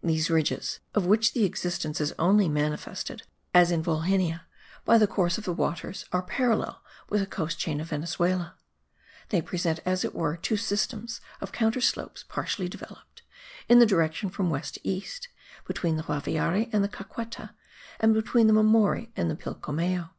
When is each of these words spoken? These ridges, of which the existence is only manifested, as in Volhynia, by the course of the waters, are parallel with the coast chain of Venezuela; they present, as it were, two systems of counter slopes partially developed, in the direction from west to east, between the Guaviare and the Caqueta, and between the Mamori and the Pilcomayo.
These 0.00 0.30
ridges, 0.30 0.78
of 0.94 1.06
which 1.06 1.32
the 1.32 1.42
existence 1.42 2.00
is 2.00 2.14
only 2.20 2.48
manifested, 2.48 3.24
as 3.52 3.72
in 3.72 3.82
Volhynia, 3.82 4.42
by 4.84 4.96
the 4.96 5.08
course 5.08 5.38
of 5.38 5.44
the 5.44 5.52
waters, 5.52 6.04
are 6.12 6.22
parallel 6.22 6.84
with 7.08 7.18
the 7.20 7.26
coast 7.26 7.58
chain 7.58 7.80
of 7.80 7.88
Venezuela; 7.90 8.54
they 9.30 9.42
present, 9.42 9.80
as 9.84 10.04
it 10.04 10.14
were, 10.14 10.36
two 10.36 10.56
systems 10.56 11.20
of 11.40 11.50
counter 11.50 11.80
slopes 11.80 12.22
partially 12.28 12.68
developed, 12.68 13.22
in 13.68 13.80
the 13.80 13.86
direction 13.86 14.30
from 14.30 14.50
west 14.50 14.74
to 14.74 14.86
east, 14.88 15.26
between 15.66 15.96
the 15.96 16.04
Guaviare 16.04 16.70
and 16.72 16.84
the 16.84 16.88
Caqueta, 16.88 17.50
and 17.98 18.14
between 18.14 18.46
the 18.46 18.52
Mamori 18.52 19.10
and 19.16 19.28
the 19.28 19.34
Pilcomayo. 19.34 20.10